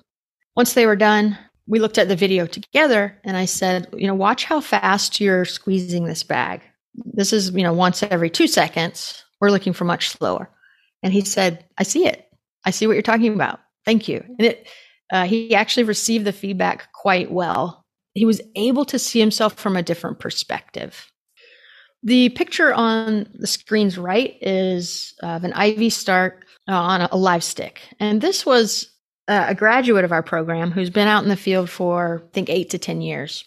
[0.57, 1.39] Once they were done,
[1.69, 5.45] we looked at the video together and I said, you know, watch how fast you're
[5.45, 6.63] squeezing this bag.
[6.95, 9.23] This is, you know, once every two seconds.
[9.41, 10.51] We're looking for much slower.
[11.03, 12.27] And he said, I see it.
[12.65, 13.61] I see what you're talking about.
[13.85, 14.25] Thank you.
[14.39, 14.69] And it,
[15.13, 17.85] uh, he actually received the feedback quite well.
[18.15, 21.13] He was able to see himself from a different perspective.
[22.03, 27.17] The picture on the screen's right is of an IV start uh, on a, a
[27.17, 27.81] live stick.
[28.01, 28.91] And this was
[29.29, 32.71] a graduate of our program who's been out in the field for, I think, eight
[32.71, 33.45] to 10 years.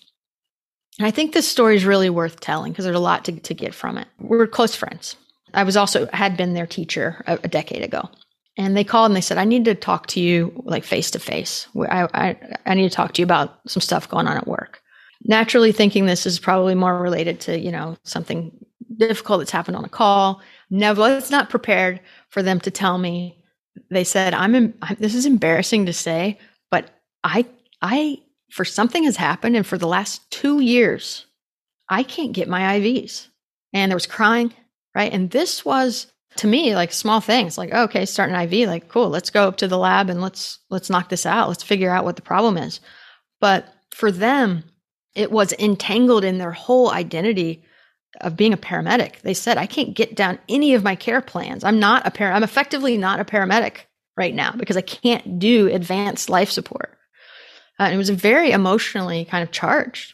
[1.00, 3.54] And I think this story is really worth telling because there's a lot to, to
[3.54, 4.08] get from it.
[4.20, 5.16] We're close friends.
[5.54, 8.10] I was also, had been their teacher a, a decade ago.
[8.58, 11.20] And they called and they said, I need to talk to you like face to
[11.20, 11.68] face.
[11.76, 12.38] I
[12.76, 14.82] need to talk to you about some stuff going on at work.
[15.24, 18.52] Naturally thinking this is probably more related to, you know, something
[18.98, 20.42] difficult that's happened on a call.
[20.70, 23.41] Nevertheless, not prepared for them to tell me
[23.90, 26.90] they said, I'm, in, this is embarrassing to say, but
[27.24, 27.46] I,
[27.82, 28.20] I,
[28.50, 29.56] for something has happened.
[29.56, 31.26] And for the last two years,
[31.90, 33.28] I can't get my IVs.
[33.74, 34.54] And there was crying,
[34.96, 35.12] right?
[35.12, 36.08] And this was
[36.38, 39.58] to me like small things like, okay, start an IV, like, cool, let's go up
[39.58, 41.50] to the lab and let's, let's knock this out.
[41.50, 42.80] Let's figure out what the problem is.
[43.40, 44.64] But for them,
[45.16, 47.64] it was entangled in their whole identity
[48.20, 49.22] of being a paramedic.
[49.22, 51.64] They said, I can't get down any of my care plans.
[51.64, 53.78] I'm not a par I'm effectively not a paramedic
[54.18, 56.97] right now because I can't do advanced life support.
[57.80, 60.14] Uh, it was very emotionally kind of charged.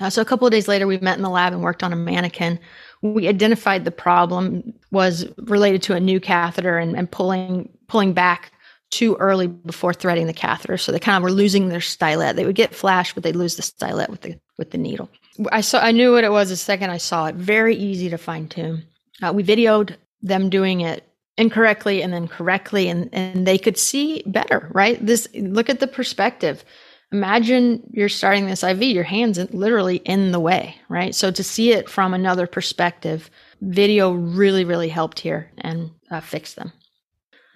[0.00, 1.92] Uh, so a couple of days later, we met in the lab and worked on
[1.92, 2.58] a mannequin
[3.02, 8.52] we identified the problem was related to a new catheter and, and pulling pulling back
[8.90, 10.76] too early before threading the catheter.
[10.78, 12.36] So they kind of were losing their stylet.
[12.36, 15.08] They would get flash, but they'd lose the stylet with the with the needle.
[15.52, 17.34] I saw I knew what it was the second I saw it.
[17.34, 18.84] Very easy to fine tune.
[19.22, 21.04] Uh, we videoed them doing it
[21.36, 25.04] incorrectly and then correctly and and they could see better, right?
[25.04, 26.64] This look at the perspective.
[27.10, 31.14] Imagine you're starting this IV, your hands literally in the way, right?
[31.14, 33.30] So to see it from another perspective,
[33.62, 36.72] video really, really helped here and uh, fix them.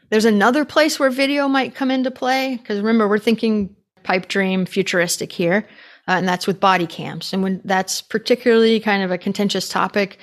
[0.09, 4.67] There's another place where video might come into play because remember, we're thinking pipe dream
[4.67, 5.67] futuristic here,
[6.09, 7.33] uh, and that's with body cams.
[7.33, 10.19] And when that's particularly kind of a contentious topic,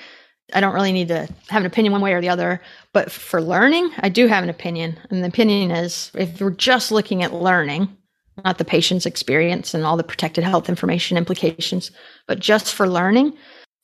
[0.52, 2.60] I don't really need to have an opinion one way or the other.
[2.92, 4.98] But for learning, I do have an opinion.
[5.10, 7.96] And the opinion is if we're just looking at learning,
[8.44, 11.90] not the patient's experience and all the protected health information implications,
[12.26, 13.34] but just for learning,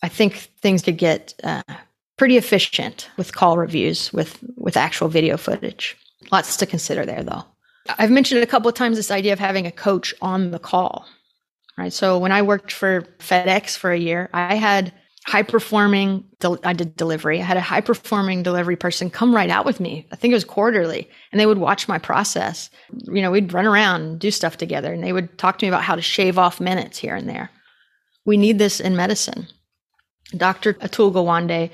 [0.03, 1.63] I think things could get uh,
[2.17, 5.97] pretty efficient with call reviews with with actual video footage.
[6.33, 7.45] Lots to consider there, though.
[7.99, 10.59] I've mentioned it a couple of times this idea of having a coach on the
[10.59, 11.07] call.
[11.79, 11.93] Right.
[11.93, 14.93] So when I worked for FedEx for a year, I had
[15.27, 16.25] high performing
[16.63, 17.41] i did delivery.
[17.41, 20.07] I had a high performing delivery person come right out with me.
[20.13, 22.71] I think it was quarterly and they would watch my process.
[22.91, 25.69] You know we'd run around and do stuff together and they would talk to me
[25.69, 27.51] about how to shave off minutes here and there.
[28.25, 29.49] We need this in medicine.
[30.37, 31.71] Dr atul gawande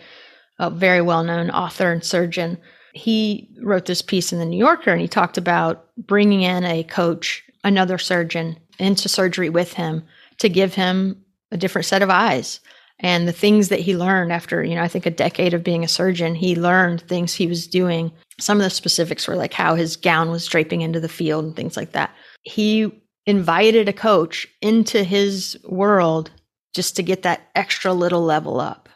[0.59, 2.59] a very well-known author and surgeon
[2.95, 6.85] he wrote this piece in the new yorker and he talked about bringing in a
[6.85, 10.05] coach another surgeon into surgery with him
[10.39, 12.61] to give him a different set of eyes.
[13.01, 15.83] And the things that he learned after you know i think a decade of being
[15.83, 18.13] a surgeon he learned things he was doing.
[18.41, 21.57] Some of the specifics were like how his gown was draping into the field and
[21.57, 22.11] things like that.
[22.43, 26.31] He invited a coach into his world
[26.75, 28.89] just to get that extra little level up.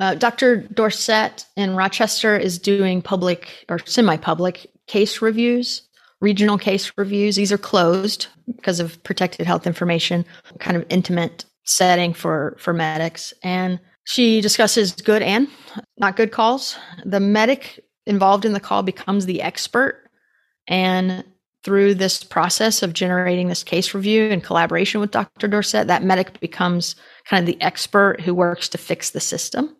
[0.00, 5.87] Uh, dr dorsett in rochester is doing public or semi-public case reviews
[6.20, 7.36] regional case reviews.
[7.36, 10.24] These are closed because of protected health information
[10.58, 13.32] kind of intimate setting for for medics.
[13.42, 15.48] And she discusses good and
[15.98, 16.76] not good calls.
[17.04, 20.10] The medic involved in the call becomes the expert.
[20.66, 21.24] And
[21.64, 26.40] through this process of generating this case review in collaboration with dr Dorsett, that medic
[26.40, 26.96] becomes
[27.26, 29.76] kind of the expert who works to fix the system.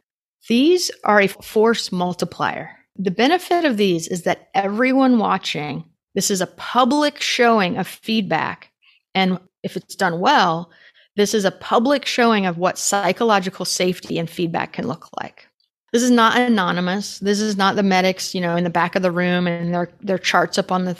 [0.48, 2.70] These are a force multiplier.
[2.96, 5.84] The benefit of these is that everyone watching
[6.14, 8.70] this is a public showing of feedback
[9.14, 10.70] and if it's done well
[11.18, 15.48] this is a public showing of what psychological safety and feedback can look like.
[15.92, 17.18] This is not anonymous.
[17.18, 19.90] This is not the medics, you know, in the back of the room and their
[20.00, 20.96] their charts up on the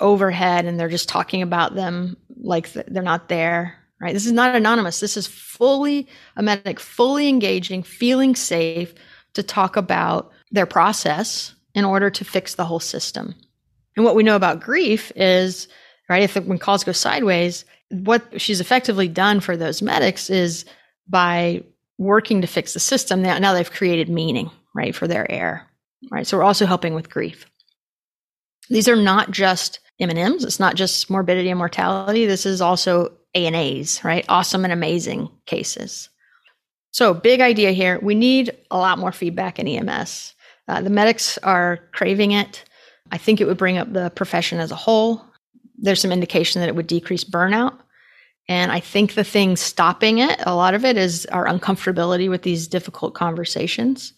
[0.00, 4.14] overhead and they're just talking about them like they're not there, right?
[4.14, 5.00] This is not anonymous.
[5.00, 8.94] This is fully a medic fully engaging, feeling safe
[9.34, 13.34] to talk about their process in order to fix the whole system.
[13.98, 15.66] And what we know about grief is,
[16.08, 20.64] right, if when calls go sideways, what she's effectively done for those medics is
[21.08, 21.64] by
[21.98, 25.68] working to fix the system now, now they've created meaning right for their air
[26.12, 26.24] right?
[26.26, 27.44] So we're also helping with grief.
[28.70, 34.04] These are not just m&ms it's not just morbidity and mortality this is also A&As
[34.04, 34.24] right?
[34.28, 36.08] Awesome and amazing cases.
[36.92, 40.34] So big idea here we need a lot more feedback in ems
[40.68, 42.64] uh, the medics are craving it
[43.12, 45.24] i think it would bring up the profession as a whole
[45.78, 47.78] there's some indication that it would decrease burnout.
[48.48, 52.42] And I think the thing stopping it, a lot of it is our uncomfortability with
[52.42, 54.12] these difficult conversations.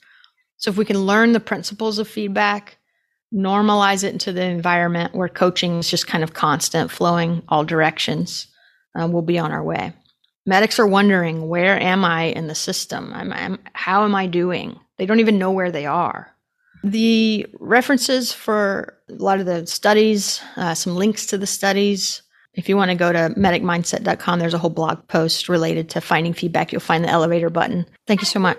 [0.57, 2.79] So if we can learn the principles of feedback,
[3.35, 8.47] normalize it into the environment where coaching is just kind of constant, flowing all directions,
[8.99, 9.93] uh, we'll be on our way.
[10.47, 13.13] Medics are wondering, where am I in the system?
[13.13, 14.79] I'm, I'm, how am I doing?
[14.97, 16.35] They don't even know where they are.
[16.83, 22.23] The references for a lot of the studies, uh, some links to the studies.
[22.55, 26.33] If you want to go to medicmindset.com, there's a whole blog post related to finding
[26.33, 26.73] feedback.
[26.73, 27.87] You'll find the elevator button.
[28.07, 28.59] Thank you so much.